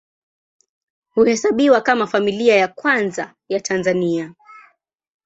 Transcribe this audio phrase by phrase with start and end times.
[1.13, 4.33] Huhesabiwa kama Familia ya Kwanza ya Tanzania.